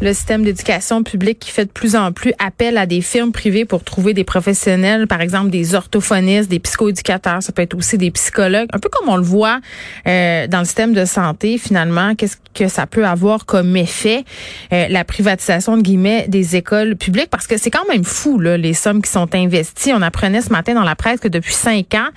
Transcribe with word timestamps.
le 0.00 0.12
système 0.14 0.42
d'éducation 0.42 1.02
publique 1.02 1.38
qui 1.38 1.50
fait 1.50 1.66
de 1.66 1.70
plus 1.70 1.94
en 1.96 2.12
plus 2.12 2.32
appel 2.38 2.78
à 2.78 2.86
des 2.86 3.00
firmes 3.00 3.32
privées 3.32 3.64
pour 3.64 3.84
trouver 3.84 4.14
des 4.14 4.24
professionnels, 4.24 5.06
par 5.06 5.20
exemple 5.20 5.50
des 5.50 5.74
orthophonistes, 5.74 6.48
des 6.48 6.58
psychoéducateurs, 6.58 7.42
ça 7.42 7.52
peut 7.52 7.62
être 7.62 7.74
aussi 7.74 7.98
des 7.98 8.10
psychologues, 8.10 8.68
un 8.72 8.78
peu 8.78 8.88
comme 8.88 9.08
on 9.08 9.16
le 9.16 9.22
voit 9.22 9.60
euh, 10.06 10.46
dans 10.46 10.60
le 10.60 10.64
système 10.64 10.94
de 10.94 11.04
santé 11.04 11.58
finalement, 11.58 12.14
qu'est-ce 12.14 12.36
que 12.54 12.68
ça 12.68 12.86
peut 12.86 13.06
avoir 13.06 13.46
comme 13.46 13.76
effet 13.76 14.24
euh, 14.72 14.86
la 14.88 15.04
privatisation 15.04 15.76
de 15.76 15.90
des 16.28 16.56
écoles 16.56 16.96
publiques? 16.96 17.30
Parce 17.30 17.46
que 17.46 17.56
c'est 17.56 17.70
quand 17.70 17.86
même 17.88 18.04
fou 18.04 18.38
là, 18.38 18.56
les 18.56 18.74
sommes 18.74 19.02
qui 19.02 19.10
sont 19.10 19.34
investies. 19.34 19.92
On 19.92 20.02
apprenait 20.02 20.40
ce 20.40 20.50
matin 20.50 20.74
dans 20.74 20.84
la 20.84 20.94
presse 20.94 21.20
que 21.20 21.28
depuis 21.28 21.54
cinq 21.54 21.94
ans, 21.94 22.08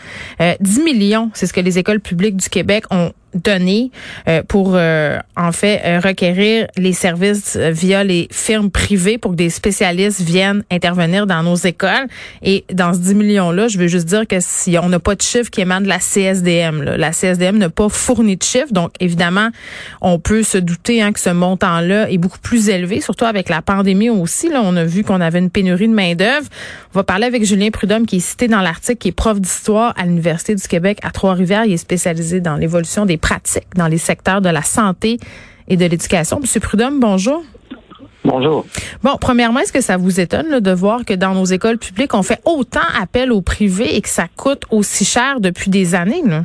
euh, 0.41 0.53
10 0.59 0.81
millions, 0.81 1.31
c'est 1.33 1.47
ce 1.47 1.53
que 1.53 1.59
les 1.59 1.79
écoles 1.79 1.99
publiques 1.99 2.37
du 2.37 2.49
Québec 2.49 2.85
ont 2.91 3.11
donné 3.35 3.91
euh, 4.27 4.43
pour 4.47 4.73
euh, 4.75 5.17
en 5.35 5.51
fait 5.51 5.81
euh, 5.85 5.99
requérir 5.99 6.67
les 6.77 6.93
services 6.93 7.57
via 7.57 8.03
les 8.03 8.27
firmes 8.31 8.69
privées 8.69 9.17
pour 9.17 9.31
que 9.31 9.35
des 9.35 9.49
spécialistes 9.49 10.21
viennent 10.21 10.63
intervenir 10.71 11.27
dans 11.27 11.43
nos 11.43 11.55
écoles. 11.55 12.07
Et 12.41 12.65
dans 12.73 12.93
ce 12.93 12.99
10 12.99 13.15
millions 13.15 13.51
là 13.51 13.67
je 13.67 13.77
veux 13.77 13.87
juste 13.87 14.07
dire 14.07 14.27
que 14.27 14.37
si 14.39 14.77
on 14.77 14.89
n'a 14.89 14.99
pas 14.99 15.15
de 15.15 15.21
chiffres 15.21 15.49
qui 15.49 15.61
émanent 15.61 15.81
de 15.81 15.89
la 15.89 15.99
CSDM 15.99 16.83
là, 16.83 16.97
la 16.97 17.11
CSDM 17.11 17.57
n'a 17.57 17.69
pas 17.69 17.89
fourni 17.89 18.37
de 18.37 18.43
chiffres. 18.43 18.71
Donc 18.71 18.91
évidemment 18.99 19.49
on 20.01 20.19
peut 20.19 20.43
se 20.43 20.57
douter 20.57 21.01
hein, 21.01 21.11
que 21.11 21.19
ce 21.19 21.29
montant 21.29 21.79
là 21.79 22.09
est 22.09 22.17
beaucoup 22.17 22.39
plus 22.39 22.69
élevé 22.69 23.01
surtout 23.01 23.25
avec 23.25 23.49
la 23.49 23.61
pandémie 23.61 24.09
aussi. 24.09 24.49
Là 24.49 24.61
on 24.63 24.75
a 24.75 24.83
vu 24.83 25.03
qu'on 25.03 25.21
avait 25.21 25.39
une 25.39 25.49
pénurie 25.49 25.87
de 25.87 25.93
main 25.93 26.15
d'œuvre 26.15 26.47
on 26.95 26.99
va 26.99 27.03
parler 27.03 27.25
avec 27.25 27.43
Julien 27.43 27.71
Prudhomme 27.71 28.05
qui 28.05 28.17
est 28.17 28.19
cité 28.19 28.47
dans 28.47 28.61
l'article 28.61 28.99
qui 28.99 29.07
est 29.07 29.13
prof 29.13 29.39
d'histoire 29.39 29.93
à 29.97 30.05
l'université 30.05 30.53
du 30.53 30.67
Québec 30.67 30.99
à 31.01 31.09
Trois-Rivières. 31.09 31.65
Il 31.65 31.73
est 31.73 31.77
spécialisé 31.77 32.39
dans 32.39 32.55
l'évolution 32.55 33.05
des 33.05 33.17
pratiques 33.23 33.73
dans 33.75 33.87
les 33.87 33.97
secteurs 33.97 34.41
de 34.41 34.49
la 34.49 34.61
santé 34.61 35.17
et 35.69 35.77
de 35.77 35.85
l'éducation. 35.85 36.39
Monsieur 36.41 36.59
Prudhomme, 36.59 36.99
bonjour. 36.99 37.41
Bonjour. 38.25 38.65
Bon, 39.01 39.15
premièrement, 39.19 39.61
est-ce 39.61 39.73
que 39.73 39.81
ça 39.81 39.97
vous 39.97 40.19
étonne 40.19 40.59
de 40.59 40.71
voir 40.71 41.05
que 41.05 41.13
dans 41.13 41.33
nos 41.33 41.45
écoles 41.45 41.77
publiques, 41.77 42.13
on 42.13 42.21
fait 42.21 42.41
autant 42.45 42.87
appel 43.01 43.31
au 43.31 43.41
privé 43.41 43.95
et 43.95 44.01
que 44.01 44.09
ça 44.09 44.27
coûte 44.35 44.63
aussi 44.71 45.05
cher 45.05 45.39
depuis 45.39 45.71
des 45.71 45.95
années? 45.95 46.21
Là? 46.25 46.43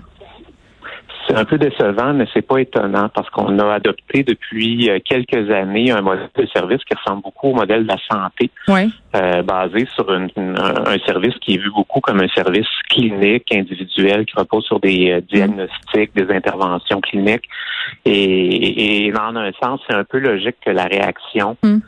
C'est 1.28 1.36
un 1.36 1.44
peu 1.44 1.58
décevant, 1.58 2.14
mais 2.14 2.26
c'est 2.32 2.46
pas 2.46 2.58
étonnant 2.58 3.10
parce 3.10 3.28
qu'on 3.28 3.58
a 3.58 3.74
adopté 3.74 4.22
depuis 4.22 4.88
euh, 4.88 4.98
quelques 5.04 5.50
années 5.50 5.90
un 5.90 6.00
modèle 6.00 6.30
de 6.34 6.46
service 6.46 6.82
qui 6.84 6.94
ressemble 6.96 7.22
beaucoup 7.22 7.48
au 7.48 7.54
modèle 7.54 7.82
de 7.82 7.88
la 7.88 7.98
santé, 8.10 8.50
euh, 9.14 9.42
basé 9.42 9.86
sur 9.94 10.10
un 10.10 10.98
service 11.04 11.34
qui 11.42 11.54
est 11.54 11.58
vu 11.58 11.70
beaucoup 11.70 12.00
comme 12.00 12.20
un 12.20 12.28
service 12.28 12.66
clinique 12.88 13.54
individuel 13.54 14.24
qui 14.24 14.34
repose 14.36 14.64
sur 14.64 14.80
des 14.80 15.10
euh, 15.10 15.20
diagnostics, 15.20 16.14
des 16.14 16.34
interventions 16.34 17.02
cliniques. 17.02 17.48
Et, 18.06 19.06
et, 19.06 19.12
dans 19.12 19.36
un 19.36 19.50
sens, 19.62 19.80
c'est 19.86 19.96
un 19.96 20.04
peu 20.04 20.18
logique 20.18 20.56
que 20.64 20.70
la 20.70 20.84
réaction 20.84 21.56
mm. 21.62 21.78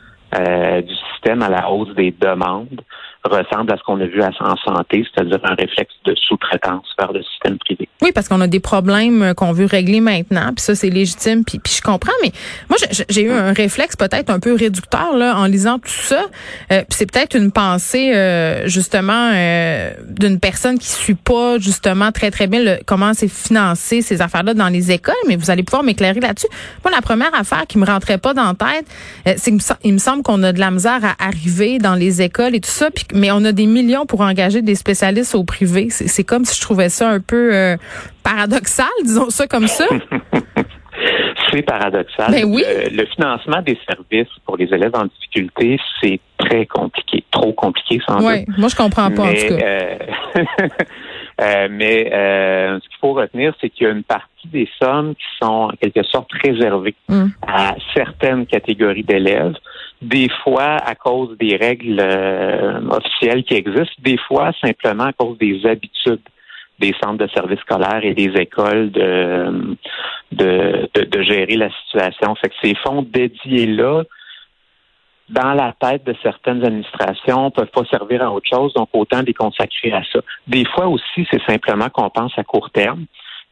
du 0.81 0.95
système 1.11 1.41
à 1.41 1.49
la 1.49 1.69
hausse 1.69 1.93
des 1.95 2.11
demandes 2.11 2.81
ressemble 3.23 3.71
à 3.71 3.77
ce 3.77 3.83
qu'on 3.83 3.99
a 4.01 4.05
vu 4.05 4.21
en 4.21 4.55
santé, 4.57 5.05
c'est-à-dire 5.13 5.39
un 5.43 5.55
réflexe 5.55 5.93
de 6.05 6.15
sous-traitance 6.15 6.87
vers 6.99 7.11
le 7.11 7.21
système 7.23 7.57
privé. 7.59 7.87
Oui, 8.01 8.11
parce 8.13 8.27
qu'on 8.27 8.41
a 8.41 8.47
des 8.47 8.59
problèmes 8.59 9.21
euh, 9.21 9.33
qu'on 9.33 9.51
veut 9.51 9.65
régler 9.65 10.01
maintenant, 10.01 10.51
puis 10.55 10.63
ça 10.63 10.75
c'est 10.75 10.89
légitime, 10.89 11.43
puis, 11.45 11.59
je 11.65 11.81
comprends, 11.81 12.11
mais 12.23 12.31
moi 12.69 12.77
j'ai 13.09 13.23
eu 13.23 13.31
un 13.31 13.53
réflexe 13.53 13.95
peut-être 13.95 14.29
un 14.29 14.39
peu 14.39 14.55
réducteur 14.55 15.15
là 15.15 15.37
en 15.37 15.45
lisant 15.45 15.79
tout 15.79 15.89
ça. 15.89 16.25
Euh, 16.71 16.79
puis 16.79 16.97
c'est 16.97 17.11
peut-être 17.11 17.35
une 17.35 17.51
pensée 17.51 18.13
euh, 18.13 18.67
justement 18.67 19.31
euh, 19.33 19.93
d'une 20.07 20.39
personne 20.39 20.79
qui 20.79 20.87
suit 20.87 21.15
pas 21.15 21.59
justement 21.59 22.11
très 22.11 22.31
très 22.31 22.47
bien 22.47 22.63
le, 22.63 22.79
comment 22.85 23.13
c'est 23.13 23.27
financé 23.27 24.01
ces 24.01 24.21
affaires-là 24.21 24.53
dans 24.53 24.69
les 24.69 24.91
écoles, 24.91 25.13
mais 25.27 25.35
vous 25.35 25.49
allez 25.49 25.63
pouvoir 25.63 25.83
m'éclairer 25.83 26.19
là-dessus. 26.19 26.47
Moi 26.83 26.91
la 26.91 27.01
première 27.01 27.33
affaire 27.33 27.65
qui 27.67 27.77
me 27.77 27.85
rentrait 27.85 28.17
pas 28.17 28.33
dans 28.33 28.45
la 28.45 28.55
tête, 28.55 29.37
c'est 29.37 29.51
qu'il 29.55 29.93
me 29.93 29.99
semble 29.99 30.23
qu'on 30.23 30.41
a 30.43 30.53
de 30.53 30.59
la 30.59 30.71
misère 30.71 30.99
à 31.03 31.25
arriver 31.25 31.77
dans 31.77 31.95
les 31.95 32.21
écoles 32.21 32.55
et 32.55 32.61
tout 32.61 32.69
ça, 32.69 32.89
puis 32.91 33.05
mais 33.13 33.31
on 33.31 33.43
a 33.45 33.51
des 33.51 33.65
millions 33.65 34.05
pour 34.05 34.21
engager 34.21 34.61
des 34.61 34.75
spécialistes 34.75 35.35
au 35.35 35.43
privé. 35.43 35.89
C'est 35.89 36.23
comme 36.23 36.45
si 36.45 36.55
je 36.55 36.61
trouvais 36.61 36.89
ça 36.89 37.09
un 37.09 37.19
peu 37.19 37.53
euh, 37.53 37.77
paradoxal, 38.23 38.87
disons 39.03 39.29
ça 39.29 39.47
comme 39.47 39.67
ça. 39.67 39.85
c'est 41.51 41.61
paradoxal. 41.63 42.31
Ben 42.31 42.45
oui. 42.45 42.63
Euh, 42.65 42.89
le 42.91 43.05
financement 43.05 43.61
des 43.61 43.77
services 43.87 44.33
pour 44.45 44.57
les 44.57 44.65
élèves 44.65 44.95
en 44.95 45.05
difficulté, 45.05 45.79
c'est 46.01 46.19
très 46.37 46.65
compliqué, 46.65 47.23
trop 47.31 47.53
compliqué 47.53 47.99
sans 48.07 48.23
ouais, 48.25 48.45
Moi, 48.57 48.69
je 48.69 48.75
comprends 48.75 49.11
pas 49.11 49.23
en 49.23 49.33
tout 49.33 49.57
cas. 49.57 49.65
Euh, 49.65 49.97
mais 51.69 52.09
ce 52.11 52.87
qu'il 52.87 52.97
faut 52.99 53.13
retenir, 53.13 53.53
c'est 53.59 53.69
qu'il 53.69 53.87
y 53.87 53.89
a 53.89 53.93
une 53.93 54.03
partie 54.03 54.47
des 54.47 54.69
sommes 54.81 55.15
qui 55.15 55.25
sont 55.41 55.69
en 55.69 55.69
quelque 55.69 56.03
sorte 56.03 56.31
réservées 56.43 56.95
mm. 57.09 57.27
à 57.47 57.75
certaines 57.95 58.45
catégories 58.45 59.03
d'élèves 59.03 59.55
des 60.01 60.29
fois 60.43 60.77
à 60.77 60.95
cause 60.95 61.37
des 61.37 61.55
règles 61.55 61.99
euh, 61.99 62.81
officielles 62.89 63.43
qui 63.43 63.53
existent, 63.53 63.93
des 63.99 64.17
fois 64.17 64.51
simplement 64.59 65.05
à 65.05 65.13
cause 65.13 65.37
des 65.37 65.65
habitudes 65.65 66.21
des 66.79 66.95
centres 66.99 67.23
de 67.23 67.27
services 67.27 67.59
scolaires 67.59 68.03
et 68.03 68.15
des 68.15 68.33
écoles 68.41 68.89
de, 68.89 69.77
de, 70.31 70.89
de, 70.95 71.21
gérer 71.21 71.55
la 71.55 71.69
situation. 71.83 72.33
Fait 72.33 72.49
que 72.49 72.55
ces 72.63 72.73
fonds 72.83 73.03
dédiés-là, 73.03 74.01
dans 75.31 75.53
la 75.53 75.73
tête 75.79 76.03
de 76.05 76.15
certaines 76.21 76.63
administrations, 76.63 77.51
peuvent 77.51 77.71
pas 77.73 77.85
servir 77.85 78.21
à 78.21 78.31
autre 78.31 78.47
chose, 78.49 78.73
donc 78.73 78.89
autant 78.93 79.21
les 79.25 79.33
consacrer 79.33 79.93
à 79.93 80.01
ça. 80.11 80.19
Des 80.47 80.65
fois 80.65 80.87
aussi, 80.87 81.25
c'est 81.31 81.41
simplement 81.47 81.89
qu'on 81.89 82.09
pense 82.09 82.33
à 82.37 82.43
court 82.43 82.69
terme. 82.69 83.05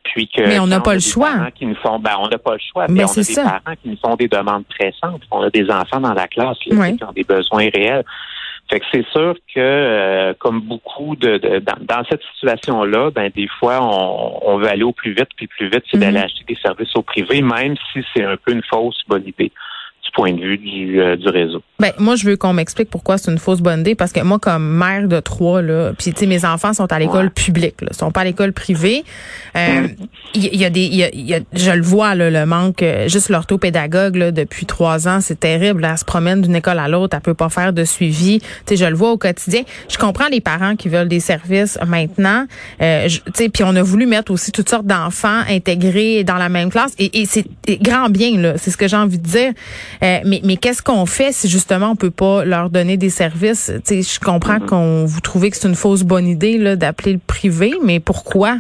Puis 0.04 0.30
que 0.30 0.42
mais 0.42 0.60
on 0.60 0.68
n'a 0.68 0.80
pas 0.80 0.94
le 0.94 1.02
choix. 1.02 1.52
Qui 1.52 1.66
nous 1.66 1.76
font, 1.76 2.00
ben, 2.00 2.14
on 2.20 2.28
n'a 2.30 2.38
pas 2.38 2.54
le 2.54 2.60
choix. 2.60 2.86
Mais, 2.90 3.04
on 3.04 3.12
a 3.12 3.22
des 3.22 3.36
parents 3.36 3.76
qui 3.82 3.90
nous 3.90 3.98
font 3.98 4.16
des 4.16 4.30
demandes 4.30 4.64
pressantes. 4.66 5.22
On 5.30 5.42
a 5.42 5.50
des 5.50 5.70
enfants 5.70 6.00
dans 6.00 6.14
la 6.14 6.28
classe 6.28 6.58
qui 6.60 6.74
ont 6.74 7.12
des 7.14 7.24
besoins 7.24 7.70
réels. 7.74 8.06
Fait 8.72 8.80
que 8.80 8.86
c'est 8.92 9.06
sûr 9.10 9.34
que, 9.54 9.60
euh, 9.60 10.34
comme 10.38 10.62
beaucoup 10.62 11.16
de, 11.16 11.60
dans, 11.60 12.04
cette 12.08 12.22
situation-là, 12.34 13.10
ben 13.10 13.32
des 13.36 13.48
fois 13.60 13.80
on, 13.82 14.58
veut 14.58 14.68
aller 14.68 14.84
au 14.84 14.92
plus 14.92 15.14
vite, 15.14 15.30
puis 15.36 15.48
plus 15.48 15.70
vite, 15.70 15.84
c'est 15.90 15.98
mm-hmm. 15.98 16.02
d'aller 16.02 16.20
acheter 16.20 16.44
des 16.48 16.58
services 16.62 16.96
au 16.96 17.02
privé, 17.02 17.42
même 17.42 17.76
si 17.92 18.06
c'est 18.14 18.24
un 18.24 18.38
peu 18.38 18.52
une 18.52 18.62
fausse 18.64 19.02
bonne 19.08 19.28
idée 19.28 19.52
point 20.14 20.34
de 20.34 20.42
vue 20.42 20.58
du, 20.58 21.02
euh, 21.02 21.16
du 21.16 21.28
réseau. 21.30 21.62
Ben 21.80 21.92
moi 21.98 22.16
je 22.16 22.26
veux 22.26 22.36
qu'on 22.36 22.54
m'explique 22.54 22.90
pourquoi 22.90 23.18
c'est 23.18 23.32
une 23.32 23.38
fausse 23.38 23.62
bonne 23.62 23.82
idée 23.82 23.96
parce 23.96 24.12
que 24.12 24.20
moi 24.22 24.38
comme 24.38 24.68
mère 24.68 25.08
de 25.08 25.20
trois 25.20 25.62
là, 25.62 25.94
puis 25.98 26.12
tu 26.12 26.20
sais 26.20 26.26
mes 26.26 26.44
enfants 26.46 26.74
sont 26.74 26.92
à 26.92 27.00
l'école 27.00 27.32
publique, 27.32 27.82
là, 27.82 27.90
sont 27.94 28.12
pas 28.12 28.22
à 28.22 28.24
l'école 28.26 28.52
privée. 28.52 29.04
Il 29.56 29.60
euh, 29.60 29.88
y, 30.36 30.66
a 30.66 30.70
des, 30.70 30.86
y 30.86 31.34
a, 31.34 31.40
je 31.54 31.72
le 31.72 31.82
vois 31.82 32.16
là, 32.16 32.30
le 32.30 32.46
manque. 32.46 32.84
Euh, 32.84 33.08
juste 33.08 33.30
l'orthopédagogue 33.30 34.16
là 34.16 34.32
depuis 34.32 34.66
trois 34.66 35.08
ans, 35.08 35.22
c'est 35.22 35.40
terrible. 35.40 35.88
elle 35.90 35.98
se 35.98 36.06
promène 36.06 36.42
d'une 36.42 36.56
école 36.56 36.80
à 36.80 36.88
l'autre, 36.88 37.16
elle 37.16 37.22
peut 37.22 37.34
pas 37.34 37.50
faire 37.50 37.72
de 37.72 37.84
suivi. 37.86 38.40
Tu 38.40 38.48
sais 38.66 38.76
je 38.76 38.86
le 38.86 38.96
vois 38.96 39.12
au 39.12 39.18
quotidien. 39.18 39.62
Je 39.90 39.98
comprends 39.98 40.28
les 40.28 40.42
parents 40.42 40.76
qui 40.76 40.90
veulent 40.90 41.08
des 41.08 41.20
services 41.20 41.80
maintenant. 41.88 42.46
Euh, 42.82 43.08
tu 43.08 43.22
sais 43.34 43.50
puis 43.50 43.64
on 43.64 43.76
a 43.76 43.82
voulu 43.82 44.06
mettre 44.06 44.32
aussi 44.32 44.52
toutes 44.52 44.70
sortes 44.70 44.86
d'enfants 44.86 45.42
intégrés 45.50 46.24
dans 46.24 46.38
la 46.38 46.50
même 46.50 46.70
classe 46.70 46.94
et, 47.00 47.22
et 47.22 47.26
c'est 47.26 47.46
grand 47.82 48.10
bien 48.10 48.38
là. 48.38 48.58
C'est 48.58 48.72
ce 48.72 48.78
que 48.78 48.88
j'ai 48.88 48.98
envie 48.98 49.20
de 49.20 49.28
dire. 49.28 49.54
Euh, 50.02 50.20
mais 50.26 50.40
mais 50.44 50.56
qu'est-ce 50.56 50.82
qu'on 50.82 51.06
fait 51.06 51.32
si 51.34 51.50
justement 51.50 51.92
on 51.92 51.96
peut 51.96 52.12
pas 52.12 52.46
leur 52.46 52.70
donner 52.70 52.98
des 52.98 53.10
services? 53.10 53.72
Sais, 53.84 54.02
Je 54.02 54.20
comprends 54.20 54.58
mm-hmm. 54.58 54.66
qu'on 54.66 55.06
vous 55.06 55.22
trouvez 55.22 55.50
que 55.50 55.58
c'est 55.58 55.68
une 55.68 55.76
fausse 55.76 56.04
bonne 56.04 56.28
idée 56.28 56.58
là 56.58 56.76
d'appeler 56.76 57.14
le 57.14 57.20
privé, 57.20 57.74
mais 57.84 58.00
pourquoi? 58.00 58.58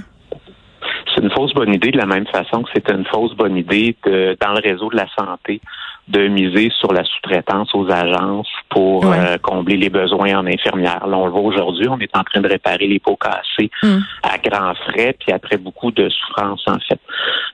C'est 1.13 1.23
une 1.23 1.31
fausse 1.31 1.53
bonne 1.53 1.73
idée 1.73 1.91
de 1.91 1.97
la 1.97 2.05
même 2.05 2.27
façon 2.27 2.63
que 2.63 2.69
c'est 2.73 2.89
une 2.89 3.05
fausse 3.05 3.35
bonne 3.35 3.55
idée 3.55 3.95
de, 4.05 4.37
dans 4.39 4.53
le 4.53 4.61
réseau 4.61 4.89
de 4.89 4.97
la 4.97 5.07
santé 5.17 5.61
de 6.09 6.27
miser 6.27 6.71
sur 6.79 6.91
la 6.91 7.03
sous-traitance 7.03 7.73
aux 7.75 7.89
agences 7.89 8.49
pour 8.69 9.05
euh, 9.05 9.37
combler 9.41 9.77
les 9.77 9.89
besoins 9.89 10.39
en 10.39 10.47
infirmières. 10.47 11.05
Là, 11.05 11.17
on 11.17 11.25
le 11.25 11.31
voit 11.31 11.41
aujourd'hui, 11.41 11.87
on 11.87 11.99
est 11.99 12.15
en 12.17 12.23
train 12.23 12.41
de 12.41 12.47
réparer 12.47 12.87
les 12.87 12.99
pots 12.99 13.15
cassés 13.15 13.69
mm. 13.83 13.99
à 14.23 14.37
grands 14.39 14.73
frais, 14.73 15.15
puis 15.19 15.31
après 15.31 15.57
beaucoup 15.57 15.91
de 15.91 16.09
souffrance, 16.09 16.63
en 16.67 16.79
fait. 16.79 16.99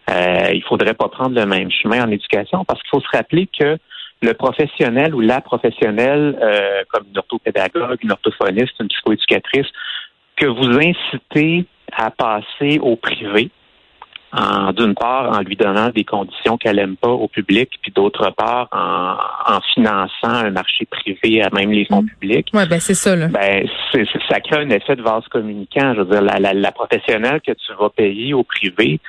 Euh, 0.10 0.54
il 0.54 0.64
faudrait 0.64 0.94
pas 0.94 1.10
prendre 1.10 1.36
le 1.36 1.46
même 1.46 1.70
chemin 1.70 2.06
en 2.06 2.12
éducation 2.12 2.64
parce 2.64 2.82
qu'il 2.82 2.90
faut 2.92 3.02
se 3.02 3.18
rappeler 3.18 3.48
que 3.48 3.78
le 4.22 4.34
professionnel 4.34 5.14
ou 5.14 5.20
la 5.20 5.42
professionnelle, 5.42 6.38
euh, 6.42 6.84
comme 6.90 7.04
une 7.12 7.18
orthopédagogue, 7.18 7.98
une 8.02 8.12
orthophoniste, 8.14 8.74
une 8.80 8.88
psychoéducatrice, 8.88 9.68
que 10.38 10.46
vous 10.46 10.80
incitez 10.80 11.66
à 11.92 12.10
passer 12.10 12.80
au 12.80 12.96
privé, 12.96 13.52
d'une 14.74 14.96
part 14.96 15.38
en 15.38 15.42
lui 15.42 15.56
donnant 15.56 15.90
des 15.90 16.04
conditions 16.04 16.58
qu'elle 16.58 16.80
aime 16.80 16.98
pas 16.98 17.10
au 17.10 17.28
public, 17.28 17.70
puis 17.82 17.92
d'autre 17.92 18.32
part 18.32 18.68
en, 18.72 19.60
finançant 19.74 20.46
un 20.46 20.52
marché 20.52 20.86
privé 20.86 21.42
à 21.42 21.50
même 21.52 21.72
les 21.72 21.86
fonds 21.86 22.02
mm. 22.02 22.10
publics. 22.10 22.48
Ouais, 22.54 22.68
ben 22.68 22.80
c'est 22.80 22.94
ça. 22.96 23.16
Là. 23.16 23.28
Ben 23.28 23.68
c'est, 23.92 24.06
ça 24.30 24.40
crée 24.40 24.64
un 24.64 24.70
effet 24.70 24.96
de 24.96 25.02
vase 25.02 25.24
communicant. 25.30 25.94
Je 25.96 26.02
veux 26.02 26.06
dire, 26.06 26.22
la, 26.22 26.54
la, 26.54 26.72
professionnelle 26.72 27.40
que 27.42 27.54
tu 27.54 27.74
vas 27.80 27.90
payer 27.90 28.34
au 28.34 28.44
privé, 28.44 29.00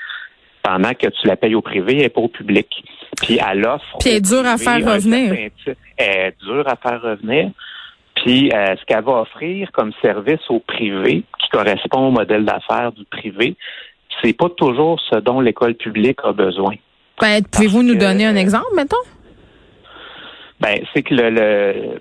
pendant 0.63 0.93
que 0.95 1.09
tu 1.09 1.27
la 1.27 1.37
payes 1.37 1.55
au 1.55 1.63
privé, 1.63 1.95
elle 1.95 2.03
n'est 2.03 2.09
pas 2.09 2.21
au 2.21 2.29
public. 2.29 2.85
Puis 3.23 3.41
à 3.41 3.55
l'offre. 3.55 3.99
Puis 4.01 4.11
elle 4.11 4.17
est 4.17 4.21
dure 4.21 4.47
à 4.47 4.59
faire 4.59 4.85
revenir. 4.85 5.33
Elle 5.97 6.07
est 6.07 6.45
dure 6.45 6.69
à 6.69 6.77
faire 6.77 7.03
revenir. 7.03 7.51
Puis 8.15 8.25
Puis 8.25 8.51
ce 8.53 8.85
qu'elle 8.85 9.05
va 9.05 9.23
offrir 9.23 9.73
comme 9.73 9.93
service 10.03 10.41
au 10.49 10.61
privé, 10.61 11.25
qui 11.41 11.49
correspond 11.51 12.09
au 12.09 12.11
modèle 12.11 12.45
d'affaires 12.45 12.93
du 12.93 13.05
privé, 13.05 13.57
c'est 14.23 14.33
pas 14.33 14.49
toujours 14.51 15.01
ce 15.11 15.19
dont 15.19 15.41
l'école 15.41 15.75
publique 15.75 16.19
a 16.25 16.33
besoin. 16.33 16.75
Ben, 17.21 17.43
pouvez-vous 17.51 17.83
nous 17.83 17.95
donner 17.95 18.27
un 18.27 18.37
exemple, 18.37 18.75
mettons? 18.75 18.97
Ben, 20.61 20.79
c'est 20.93 21.03
que 21.03 21.15
le, 21.15 21.99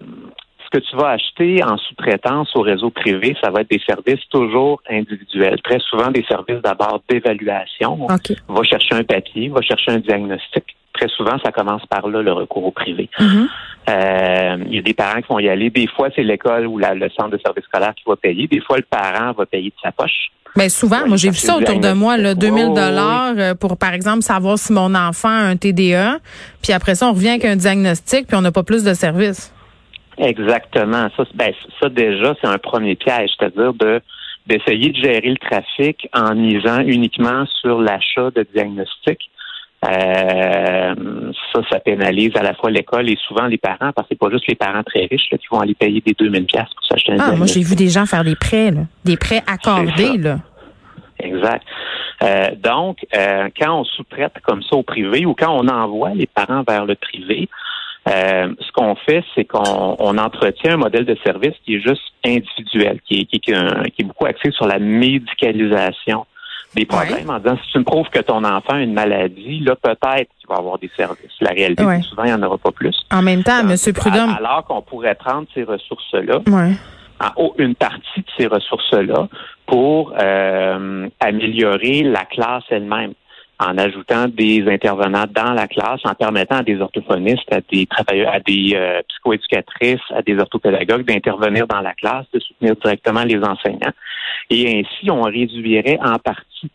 ce 0.66 0.78
que 0.78 0.84
tu 0.84 0.96
vas 0.96 1.10
acheter 1.10 1.64
en 1.64 1.78
sous-traitance 1.78 2.56
au 2.56 2.62
réseau 2.62 2.90
privé, 2.90 3.36
ça 3.44 3.50
va 3.52 3.62
être 3.62 3.70
des 3.70 3.82
services 3.88 4.28
toujours 4.30 4.82
individuels. 4.90 5.62
Très 5.62 5.80
souvent, 5.80 6.12
des 6.12 6.24
services 6.24 6.62
d'abord 6.64 7.02
d'évaluation. 7.10 8.08
Va 8.48 8.64
chercher 8.64 8.96
un 8.96 9.04
papier, 9.04 9.50
va 9.50 9.62
chercher 9.62 9.92
un 9.92 10.00
diagnostic. 10.00 10.76
Très 10.98 11.10
souvent, 11.10 11.38
ça 11.44 11.52
commence 11.52 11.86
par 11.88 12.08
là, 12.08 12.22
le 12.22 12.32
recours 12.32 12.66
au 12.66 12.72
privé. 12.72 13.10
Mm-hmm. 13.20 13.48
Euh, 13.90 14.58
il 14.68 14.76
y 14.76 14.80
a 14.80 14.82
des 14.82 14.94
parents 14.94 15.22
qui 15.22 15.28
vont 15.30 15.40
y 15.40 15.50
aller. 15.50 15.70
Des 15.70 15.88
fois, 15.88 16.10
c'est 16.16 16.24
l'école 16.24 16.66
ou 16.68 16.78
le 16.78 17.10
centre 17.10 17.30
de 17.30 17.40
service 17.44 17.66
scolaire 17.66 17.94
qui 17.96 18.04
va 18.08 18.16
payer. 18.16 18.48
Des 18.48 18.62
fois, 18.62 18.78
le 18.78 18.86
parent 18.90 19.34
va 19.34 19.46
payer 19.46 19.70
de 19.70 19.76
sa 19.84 19.92
poche. 19.92 20.32
Mais 20.56 20.64
ben, 20.64 20.70
souvent, 20.70 21.06
moi 21.06 21.18
j'ai 21.18 21.32
vu 21.32 21.36
ça 21.36 21.58
autour 21.58 21.82
de 21.82 21.92
moi, 21.92 22.16
là, 22.16 22.34
2000 22.34 22.68
dollars 22.74 23.34
euh, 23.38 23.56
pour 23.56 23.78
par 23.78 23.94
exemple 23.94 24.22
savoir 24.22 24.58
si 24.58 24.72
mon 24.72 24.96
enfant 24.96 25.28
a 25.28 25.44
un 25.50 25.58
TDA, 25.58 26.20
puis 26.64 26.72
après 26.72 26.96
ça 26.96 27.10
on 27.10 27.12
revient 27.12 27.32
avec 27.32 27.44
un 27.44 27.58
diagnostic, 27.58 28.28
puis 28.28 28.38
on 28.38 28.42
n'a 28.42 28.54
pas 28.54 28.64
plus 28.64 28.86
de 28.86 28.94
services. 28.94 29.54
Exactement. 30.18 31.10
Ça, 31.18 31.24
ben, 31.34 31.52
ça 31.82 31.90
déjà 31.90 32.36
c'est 32.40 32.48
un 32.48 32.58
premier 32.58 32.96
piège, 32.96 33.32
c'est-à-dire 33.38 33.74
de 33.74 34.02
d'essayer 34.48 34.92
de 34.92 34.98
gérer 34.98 35.30
le 35.30 35.38
trafic 35.38 36.08
en 36.14 36.36
misant 36.36 36.80
uniquement 36.80 37.46
sur 37.62 37.82
l'achat 37.82 38.30
de 38.32 38.46
diagnostics. 38.54 39.30
Euh, 39.86 40.96
ça, 41.54 41.62
ça 41.70 41.80
pénalise 41.80 42.36
à 42.36 42.44
la 42.44 42.54
fois 42.54 42.72
l'école 42.72 43.10
et 43.10 43.18
souvent 43.28 43.46
les 43.46 43.58
parents, 43.58 43.92
parce 43.96 44.08
que 44.08 44.16
c'est 44.16 44.20
pas 44.20 44.30
juste 44.32 44.48
les 44.48 44.56
parents 44.56 44.84
très 44.84 45.06
riches 45.06 45.28
qui 45.30 45.48
vont 45.52 45.60
aller 45.60 45.76
payer 45.76 46.02
des 46.06 46.14
2000 46.14 46.46
pièces 46.46 46.70
pour 46.76 46.86
s'acheter 46.86 47.14
un 47.14 47.18
Ah, 47.20 47.36
moi 47.36 47.46
j'ai 47.46 47.62
vu 47.62 47.76
des 47.76 47.90
gens 47.90 48.06
faire 48.06 48.24
des 48.24 48.36
prêts, 48.36 48.72
là. 48.72 48.82
des 49.04 49.18
prêts 49.18 49.44
accordés. 49.48 50.18
Là. 50.18 50.38
Exact. 51.20 51.64
Euh, 52.24 52.50
donc, 52.56 53.06
euh, 53.16 53.50
quand 53.60 53.80
on 53.80 53.84
sous-traite 53.84 54.34
comme 54.44 54.62
ça 54.64 54.76
au 54.76 54.84
privé 54.84 55.26
ou 55.26 55.34
quand 55.34 55.52
on 55.52 55.68
envoie 55.68 56.14
les 56.14 56.28
parents 56.28 56.64
vers 56.68 56.86
le 56.86 56.96
privé, 56.96 57.50
euh, 58.08 58.54
ce 58.60 58.72
qu'on 58.72 58.96
fait, 58.96 59.24
c'est 59.34 59.46
qu'on 59.46 59.96
on 60.00 60.18
entretient 60.18 60.74
un 60.74 60.78
modèle 60.78 61.06
de 61.06 61.18
service 61.26 61.54
qui 61.66 61.76
est 61.76 61.82
juste 61.82 62.04
individuel, 62.24 63.00
qui 63.06 63.22
est, 63.22 63.26
qui, 63.26 63.40
qui 63.40 63.52
est 63.52 64.04
beaucoup 64.04 64.26
axé 64.26 64.52
sur 64.52 64.68
la 64.68 64.80
médicalisation 64.80 66.26
des 66.76 66.86
problèmes 66.86 67.30
en 67.30 67.40
disant 67.40 67.58
si 67.64 67.72
tu 67.72 67.80
me 67.80 67.84
prouves 67.84 68.10
que 68.10 68.20
ton 68.20 68.44
enfant 68.44 68.74
a 68.74 68.82
une 68.82 68.94
maladie, 68.94 69.60
là, 69.62 69.76
peut-être 69.76 70.30
qu'il 70.38 70.50
va 70.50 70.56
avoir 70.56 70.78
des 70.78 70.92
services. 70.96 71.32
La 71.42 71.52
réalité, 71.52 71.84
souvent, 72.02 72.24
il 72.24 72.28
n'y 72.28 72.34
en 72.34 72.44
aura 72.44 72.58
pas 72.58 72.72
plus. 72.72 72.96
En 73.12 73.22
même 73.22 73.44
temps, 73.44 73.60
M. 73.62 73.76
Prudhomme. 73.94 74.36
Alors 74.38 74.66
qu'on 74.66 74.82
pourrait 74.82 75.16
prendre 75.16 75.48
ces 75.54 75.64
ressources-là, 75.64 76.40
ouais. 76.48 76.72
en 77.22 77.30
haut, 77.38 77.56
une 77.58 77.76
partie 77.76 78.20
de 78.20 78.26
ces 78.38 78.48
ressources-là, 78.48 79.28
pour 79.66 80.14
euh, 80.20 81.08
améliorer 81.20 82.04
la 82.04 82.26
classe 82.26 82.64
elle-même 82.70 83.14
en 83.60 83.78
ajoutant 83.78 84.28
des 84.28 84.64
intervenants 84.68 85.26
dans 85.34 85.54
la 85.54 85.68
classe, 85.68 86.02
en 86.04 86.14
permettant 86.14 86.58
à 86.58 86.64
des 86.64 86.80
orthophonistes, 86.80 87.52
à 87.52 87.62
des 87.72 87.86
travailleurs, 87.86 88.34
à 88.34 88.40
des 88.40 88.74
euh, 88.76 89.02
psychoéducatrices, 89.08 90.12
à 90.14 90.22
des 90.22 90.38
orthopédagogues 90.38 91.06
d'intervenir 91.06 91.66
dans 91.68 91.82
la 91.82 91.94
classe, 91.94 92.26
de 92.34 92.40
soutenir 92.40 92.76
directement 92.76 93.24
les 93.24 93.38
enseignants. 93.38 93.94
Et 94.50 94.80
ainsi, 94.80 95.10
on 95.10 95.22
réduirait 95.22 95.98
en 96.04 96.20
partie 96.20 96.70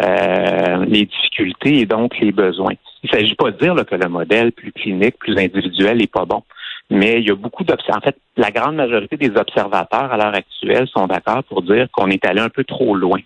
euh, 0.00 0.84
les 0.86 1.06
difficultés 1.06 1.80
et 1.80 1.86
donc 1.86 2.18
les 2.20 2.32
besoins. 2.32 2.74
Il 3.02 3.10
ne 3.12 3.18
s'agit 3.18 3.34
pas 3.34 3.50
de 3.50 3.58
dire 3.58 3.74
que 3.84 3.96
le 3.96 4.08
modèle 4.08 4.52
plus 4.52 4.72
clinique, 4.72 5.18
plus 5.18 5.36
individuel 5.36 5.98
n'est 5.98 6.06
pas 6.06 6.24
bon. 6.24 6.42
Mais 6.90 7.20
il 7.20 7.28
y 7.28 7.30
a 7.30 7.34
beaucoup 7.34 7.64
d'observateurs. 7.64 7.98
En 7.98 8.00
fait, 8.00 8.16
la 8.36 8.50
grande 8.50 8.76
majorité 8.76 9.16
des 9.16 9.30
observateurs 9.36 10.12
à 10.12 10.16
l'heure 10.16 10.34
actuelle 10.34 10.88
sont 10.88 11.06
d'accord 11.06 11.44
pour 11.44 11.62
dire 11.62 11.86
qu'on 11.92 12.08
est 12.08 12.24
allé 12.24 12.40
un 12.40 12.48
peu 12.48 12.64
trop 12.64 12.94
loin 12.94 13.20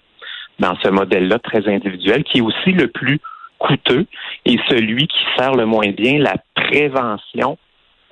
dans 0.58 0.76
ce 0.82 0.88
modèle-là 0.88 1.38
très 1.38 1.68
individuel, 1.68 2.24
qui 2.24 2.38
est 2.38 2.42
aussi 2.42 2.72
le 2.72 2.88
plus 2.88 3.20
coûteux 3.58 4.06
et 4.44 4.58
celui 4.68 5.06
qui 5.06 5.18
sert 5.36 5.54
le 5.54 5.66
moins 5.66 5.90
bien 5.90 6.18
la 6.18 6.36
prévention 6.54 7.56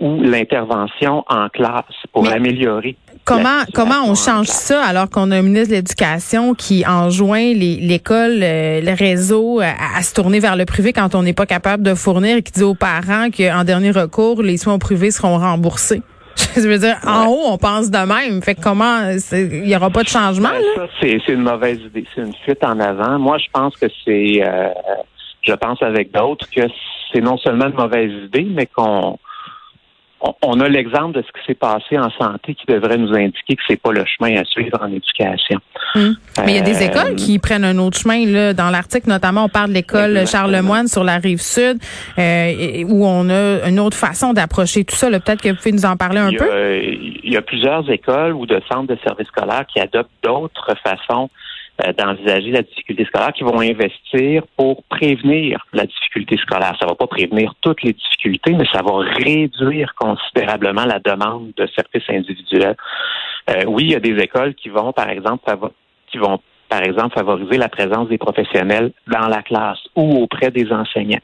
ou 0.01 0.21
l'intervention 0.21 1.25
en 1.29 1.49
classe 1.49 1.85
pour 2.13 2.29
améliorer. 2.29 2.97
Comment 3.25 3.61
comment 3.73 4.03
on 4.05 4.17
change 4.17 4.49
ça 4.49 4.83
alors 4.85 5.09
qu'on 5.09 5.31
a 5.31 5.37
un 5.37 5.43
ministre 5.43 5.71
de 5.71 5.75
l'Éducation 5.77 6.55
qui 6.55 6.85
enjoint 6.85 7.53
l'école, 7.55 8.41
euh, 8.43 8.81
le 8.81 8.97
réseau 8.97 9.61
à, 9.61 10.03
se 10.03 10.13
tourner 10.13 10.41
vers 10.41 10.57
le 10.57 10.65
privé 10.65 10.93
quand 10.93 11.15
on 11.15 11.23
n'est 11.23 11.33
pas 11.33 11.47
capable 11.47 11.85
de 11.85 11.95
fournir 11.95 12.39
et 12.39 12.43
qui 12.43 12.51
dit 12.51 12.65
aux 12.65 12.75
parents 12.75 13.29
qu'en 13.31 13.63
dernier 13.63 13.93
recours, 13.93 14.43
les 14.43 14.57
soins 14.57 14.79
privés 14.79 15.13
seront 15.13 15.39
remboursés? 15.39 16.03
Je 16.57 16.69
veux 16.69 16.79
dire, 16.79 16.99
en 17.07 17.27
haut, 17.27 17.45
on 17.47 17.59
pense 17.59 17.91
de 17.91 17.99
même. 17.99 18.43
Fait 18.43 18.55
que 18.55 18.61
comment, 18.61 19.11
il 19.33 19.63
n'y 19.63 19.77
aura 19.77 19.91
pas 19.91 20.03
de 20.03 20.09
changement? 20.09 20.51
Ben, 20.51 20.89
c'est 21.01 21.33
une 21.33 21.43
mauvaise 21.43 21.81
idée. 21.81 22.05
C'est 22.15 22.23
une 22.23 22.35
fuite 22.45 22.63
en 22.63 22.79
avant. 22.81 23.19
Moi, 23.19 23.39
je 23.39 23.47
pense 23.53 23.77
que 23.77 23.87
c'est, 24.05 24.43
euh, 24.43 24.69
je 25.43 25.53
pense 25.55 25.83
avec 25.83 26.13
d'autres 26.13 26.49
que 26.51 26.63
c'est 27.13 27.21
non 27.21 27.39
seulement 27.39 27.67
une 27.67 27.75
mauvaise 27.75 28.13
idée, 28.25 28.47
mais 28.51 28.67
qu'on 28.67 29.19
on 30.43 30.61
a 30.61 30.69
l'exemple 30.69 31.19
de 31.19 31.23
ce 31.23 31.33
qui 31.33 31.47
s'est 31.47 31.55
passé 31.55 31.99
en 31.99 32.11
santé 32.11 32.55
qui 32.55 32.67
devrait 32.67 32.97
nous 32.97 33.13
indiquer 33.13 33.57
que 33.57 33.63
c'est 33.67 33.81
pas 33.81 33.93
le 33.93 34.05
chemin 34.05 34.41
à 34.41 34.45
suivre 34.45 34.79
en 34.81 34.89
éducation. 34.89 35.59
Hum. 35.95 36.15
Mais 36.45 36.53
il 36.53 36.57
y 36.57 36.59
a 36.59 36.63
des 36.63 36.83
euh, 36.83 36.87
écoles 36.87 37.17
qui 37.17 37.39
prennent 37.39 37.65
un 37.65 37.79
autre 37.79 37.99
chemin. 37.99 38.25
Là. 38.27 38.55
Dans 38.55 38.71
l'article, 38.71 39.09
notamment, 39.09 39.45
on 39.45 39.49
parle 39.49 39.71
de 39.71 39.75
l'école 39.75 40.27
Charlemagne 40.27 40.87
sur 40.87 41.05
la 41.05 41.19
rive 41.19 41.41
sud, 41.41 41.79
euh, 42.19 42.85
où 42.89 43.07
on 43.07 43.29
a 43.31 43.69
une 43.69 43.81
autre 43.81 43.97
façon 43.97 44.33
d'approcher 44.33 44.85
tout 44.85 44.97
ça. 44.97 45.09
Peut-être 45.11 45.43
que 45.43 45.49
vous 45.49 45.57
pouvez 45.57 45.73
nous 45.73 45.85
en 45.85 45.97
parler 45.97 46.19
un 46.19 46.33
peu. 46.33 46.81
Il 47.25 47.33
y 47.33 47.37
a 47.37 47.43
plusieurs 47.43 47.89
écoles 47.91 48.33
ou 48.33 48.47
de 48.47 48.61
centres 48.71 48.95
de 48.95 48.99
services 49.05 49.29
scolaires 49.29 49.67
qui 49.73 49.81
adoptent 49.81 50.11
d'autres 50.23 50.75
façons 50.85 51.29
euh, 51.29 51.52
d'envisager 51.99 52.51
la 52.51 52.63
difficulté 52.63 53.05
scolaire, 53.05 53.33
qui 53.33 53.45
vont 53.45 53.61
investir 53.61 54.45
pour 54.57 54.83
prévenir 54.85 55.67
la 55.73 55.85
difficulté 55.87 56.37
scolaire. 56.37 56.77
Ça 56.81 56.87
va 56.87 56.95
pas 56.95 57.07
prévenir 57.07 57.55
toutes 57.61 57.83
les 57.83 57.93
difficultés, 57.93 58.53
mais 58.53 58.67
ça 58.73 58.83
va 58.83 58.99
réduire 58.99 59.95
considérablement 59.97 60.85
la 60.85 60.99
demande 60.99 61.53
de 61.57 61.67
services 61.67 62.09
individuels. 62.09 62.77
Euh, 63.51 63.65
oui, 63.67 63.85
il 63.85 63.91
y 63.91 63.95
a 63.97 64.01
des 64.01 64.17
écoles 64.23 64.55
qui 64.55 64.69
vont, 64.69 64.93
par 64.93 65.09
exemple, 65.09 65.45
qui 66.11 66.19
vont, 66.19 66.41
par 66.69 66.83
exemple, 66.83 67.15
favoriser 67.15 67.59
la 67.59 67.69
présence 67.69 68.09
des 68.09 68.19
professionnels 68.19 68.93
dans 69.09 69.29
la 69.29 69.43
classe 69.43 69.81
ou 69.97 70.23
auprès 70.23 70.51
des 70.51 70.71
enseignants 70.73 71.21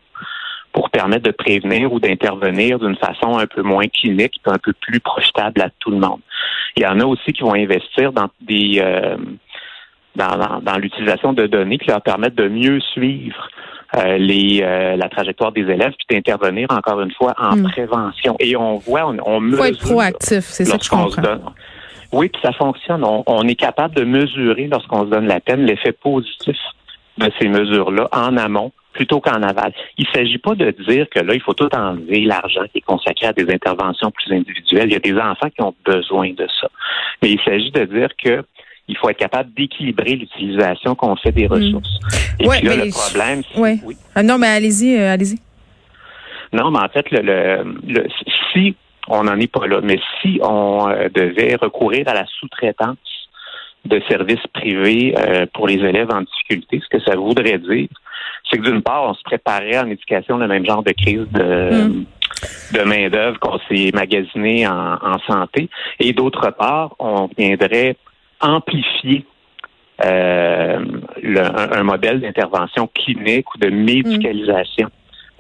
pour 0.73 0.91
permettre 0.91 1.25
de 1.25 1.31
prévenir 1.31 1.93
ou 1.93 1.99
d'intervenir 1.99 2.79
d'une 2.79 2.97
façon 2.97 3.39
un 3.39 3.47
peu 3.47 3.63
moins 3.63 3.89
clinique, 3.89 4.41
un 4.47 4.59
peu 4.59 4.73
plus 4.73 5.01
profitable 5.01 5.63
à 5.63 5.71
tout 5.79 5.91
le 5.91 5.99
monde. 5.99 6.21
Il 6.77 6.83
y 6.83 6.87
en 6.87 7.01
a 7.01 7.05
aussi 7.05 7.33
qui 7.33 7.43
vont 7.43 7.55
investir 7.55 8.13
dans 8.13 8.29
des 8.41 8.81
euh, 8.81 9.17
dans, 10.19 10.79
l'utilisation 10.79 11.33
de 11.33 11.47
données 11.47 11.79
qui 11.79 11.89
leur 11.89 12.03
permettent 12.03 12.35
de 12.35 12.49
mieux 12.49 12.81
suivre 12.81 13.49
euh, 13.97 14.19
les, 14.19 14.61
euh, 14.63 14.97
la 14.97 15.09
trajectoire 15.09 15.53
des 15.53 15.63
élèves 15.63 15.93
puis 15.99 16.17
d'intervenir 16.17 16.67
encore 16.71 17.01
une 17.01 17.13
fois 17.13 17.35
en 17.39 17.57
hmm. 17.57 17.71
prévention. 17.71 18.37
Et 18.41 18.57
on 18.57 18.77
voit, 18.77 19.07
on, 19.07 19.17
on 19.25 19.41
mesure. 19.41 19.59
Faut 19.59 19.65
être 19.65 19.81
proactif, 19.81 20.45
c'est 20.45 20.65
ça 20.65 20.77
que 20.77 20.85
je 20.85 20.91
comprends. 20.91 21.53
Oui, 22.13 22.29
puis 22.29 22.41
ça 22.43 22.53
fonctionne. 22.53 23.05
On, 23.05 23.47
est 23.47 23.55
capable 23.55 23.95
de 23.95 24.05
mesurer 24.05 24.67
lorsqu'on 24.67 25.05
se 25.05 25.11
donne 25.11 25.27
la 25.27 25.41
peine 25.41 25.65
l'effet 25.65 25.93
positif 25.93 26.57
de 27.19 27.31
ces 27.39 27.49
mesures-là 27.49 28.09
en 28.13 28.37
amont 28.37 28.73
plutôt 28.93 29.21
qu'en 29.21 29.43
aval. 29.43 29.73
Il 29.99 30.07
ne 30.07 30.19
s'agit 30.19 30.39
pas 30.39 30.55
de 30.55 30.71
dire 30.89 31.07
que 31.11 31.21
là, 31.21 31.35
il 31.35 31.41
faut 31.41 31.53
tout 31.53 31.69
enlever 31.75 32.23
l'argent 32.23 32.63
qui 32.73 32.79
est 32.79 32.83
consacré 32.83 33.27
à 33.27 33.33
des 33.33 33.53
interventions 33.53 34.11
plus 34.11 34.35
individuelles. 34.35 34.89
Il 34.89 34.93
y 34.93 34.97
a 34.97 35.01
des 35.01 35.19
enfants 35.19 35.51
qui 35.51 35.63
ont 35.63 35.75
besoin 35.85 36.33
de 36.33 36.47
ça. 36.61 36.69
Mais 37.23 37.33
il 37.33 37.41
s'agit 37.45 37.71
de 37.71 37.85
dire 37.85 38.09
que 38.17 38.43
il 38.89 38.97
faut 38.97 39.11
être 39.11 39.19
capable 39.19 39.53
d'équilibrer 39.53 40.17
l'utilisation 40.17 40.95
qu'on 40.95 41.15
fait 41.17 41.33
des 41.33 41.47
hmm. 41.47 41.53
ressources. 41.53 41.99
Et 42.41 42.49
puis 42.49 42.63
là, 42.63 42.77
le 42.77 42.91
problème, 42.91 43.43
c'est... 43.53 43.61
Oui. 43.61 43.97
Ah 44.15 44.23
non, 44.23 44.39
mais 44.39 44.49
allez-y, 44.49 44.97
euh, 44.97 45.13
allez-y. 45.13 45.39
Non, 46.53 46.71
mais 46.71 46.79
en 46.79 46.89
fait, 46.89 47.11
le, 47.11 47.21
le, 47.87 48.07
si 48.53 48.75
on 49.07 49.25
n'en 49.25 49.39
est 49.39 49.53
pas 49.53 49.67
là, 49.67 49.81
mais 49.83 50.01
si 50.21 50.41
on 50.43 50.89
euh, 50.89 51.09
devait 51.15 51.57
recourir 51.57 52.09
à 52.09 52.15
la 52.15 52.25
sous-traitance 52.27 52.97
de 53.85 54.01
services 54.09 54.47
privés 54.53 55.15
euh, 55.17 55.47
pour 55.53 55.67
les 55.69 55.77
élèves 55.77 56.11
en 56.11 56.23
difficulté, 56.23 56.81
ce 56.83 56.97
que 56.97 57.03
ça 57.05 57.17
voudrait 57.17 57.59
dire, 57.59 57.89
c'est 58.51 58.59
que 58.59 58.63
d'une 58.63 58.83
part, 58.83 59.05
on 59.05 59.15
se 59.15 59.23
préparait 59.23 59.79
en 59.79 59.89
éducation 59.89 60.39
le 60.39 60.49
même 60.49 60.65
genre 60.65 60.83
de 60.83 60.93
crise 60.93 61.27
de, 61.31 61.71
hmm. 61.71 62.05
de 62.73 62.83
main-d'œuvre 62.83 63.39
qu'on 63.39 63.59
s'est 63.69 63.91
magasiné 63.93 64.67
en, 64.67 64.95
en 64.95 65.19
santé, 65.27 65.69
et 66.01 66.15
d'autre 66.15 66.51
part, 66.51 66.95
on 66.99 67.29
viendrait 67.37 67.97
amplifier 68.41 69.25
euh, 70.05 70.79
un, 71.73 71.83
modèle 71.83 72.21
d'intervention 72.21 72.89
clinique 72.95 73.53
ou 73.55 73.59
de 73.59 73.69
médicalisation. 73.69 74.89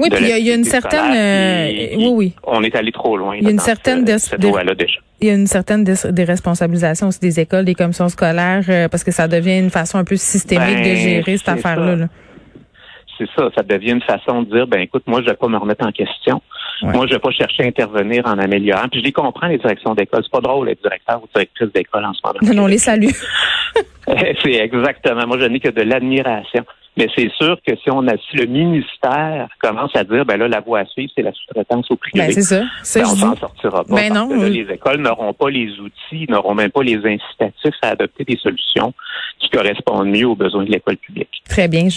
Oui, 0.00 0.11
puis 0.11 0.25
il 0.25 0.47
y, 0.47 0.50
a 0.50 0.55
une 0.55 0.64
certaine. 0.64 1.12
Euh, 1.12 1.97
oui, 1.97 2.09
oui. 2.12 2.33
On 2.45 2.62
est 2.62 2.75
allé 2.76 2.93
trop 2.93 3.17
loin. 3.17 3.35
Il 3.37 3.43
y 3.43 3.47
a 3.49 3.50
une 3.50 3.59
certaine. 3.59 4.05
Il 5.21 5.26
y 5.26 5.31
a 5.31 5.35
une 5.35 5.47
certaine 5.49 5.83
déresponsabilisation 5.83 7.09
aussi 7.09 7.19
des 7.19 7.40
écoles, 7.40 7.64
des 7.64 7.75
commissions 7.75 8.09
scolaires, 8.09 8.64
euh, 8.69 8.88
parce 8.88 9.02
que 9.02 9.11
ça 9.11 9.26
devient 9.26 9.59
une 9.59 9.71
façon 9.71 9.99
un 9.99 10.05
peu 10.05 10.17
systémique 10.17 10.78
de 10.78 10.83
ben, 10.85 10.97
gérer 10.97 11.37
cette 11.37 11.49
affaire-là. 11.49 12.07
C'est 13.18 13.28
ça, 13.37 13.48
ça 13.54 13.62
devient 13.62 13.92
une 13.92 14.02
façon 14.02 14.42
de 14.42 14.54
dire, 14.54 14.66
ben 14.66 14.80
écoute, 14.80 15.02
moi, 15.06 15.20
je 15.20 15.26
vais 15.26 15.34
pas 15.34 15.48
me 15.48 15.58
remettre 15.58 15.84
en 15.84 15.92
question. 15.92 16.40
Moi, 16.82 17.06
je 17.08 17.14
vais 17.14 17.18
pas 17.18 17.32
chercher 17.32 17.64
à 17.64 17.66
intervenir 17.66 18.25
en 18.26 18.38
améliorant. 18.38 18.88
Puis 18.88 19.00
je 19.00 19.04
les 19.04 19.12
comprends, 19.12 19.48
les 19.48 19.58
directions 19.58 19.94
d'école. 19.94 20.22
C'est 20.22 20.30
pas 20.30 20.40
drôle 20.40 20.68
être 20.68 20.80
directeur 20.80 21.20
ou 21.22 21.26
directrice 21.34 21.72
d'école 21.72 22.04
en 22.04 22.12
ce 22.12 22.20
moment. 22.25 22.38
Non, 22.42 22.54
non, 22.54 22.62
on 22.64 22.66
les 22.68 22.78
salue. 22.78 23.10
c'est 24.06 24.54
exactement. 24.54 25.26
Moi, 25.26 25.38
je 25.40 25.46
n'ai 25.46 25.60
que 25.60 25.70
de 25.70 25.82
l'admiration. 25.82 26.64
Mais 26.98 27.06
c'est 27.14 27.30
sûr 27.30 27.56
que 27.64 27.76
si 27.76 27.90
on 27.92 28.08
a, 28.08 28.16
si 28.16 28.37
le 28.37 28.46
ministère 28.46 29.48
commence 29.60 29.94
à 29.94 30.02
dire, 30.02 30.25
ben 30.25 30.37
là, 30.37 30.48
la 30.48 30.58
voie 30.58 30.80
à 30.80 30.84
suivre, 30.84 31.12
c'est 31.14 31.22
la 31.22 31.32
sous-traitance 31.32 31.88
au 31.92 31.96
privé. 31.96 32.26
Ben, 32.26 32.32
c'est 32.32 32.42
ça. 32.42 32.60
Ben, 32.60 33.06
on 33.06 33.14
s'en 33.14 33.37
sortira 33.37 33.84
pas. 33.84 33.94
Ben 33.94 34.12
non. 34.12 34.28
les 34.48 34.66
écoles 34.68 35.00
n'auront 35.00 35.32
pas 35.32 35.48
les 35.48 35.70
outils, 35.78 36.26
n'auront 36.28 36.56
même 36.56 36.72
pas 36.72 36.82
les 36.82 36.96
incitatifs 36.96 37.78
à 37.82 37.90
adopter 37.90 38.25
des 38.25 38.37
solutions 38.37 38.92
qui 39.38 39.48
correspondent 39.50 40.08
mieux 40.08 40.26
aux 40.26 40.34
besoins 40.34 40.64
de 40.64 40.72
l'école 40.72 40.96
publique. 40.96 41.42
Très 41.48 41.68
bien. 41.68 41.88